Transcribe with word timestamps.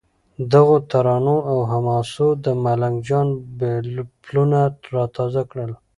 دغو 0.53 0.75
ترانو 0.91 1.37
او 1.51 1.57
حماسو 1.71 2.27
د 2.43 2.45
ملنګ 2.63 2.97
جان 3.07 3.27
پلونه 4.23 4.61
را 4.93 5.03
تازه 5.15 5.41
کړل. 5.49 5.71